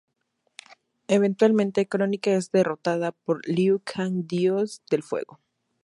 Eventualmente, 1.07 1.87
Kronika 1.87 2.31
es 2.31 2.51
derrotada 2.51 3.11
por 3.11 3.47
Liu 3.47 3.81
Kang 3.85 4.25
Dios 4.27 4.81
del 4.89 5.03
Fuego. 5.03 5.39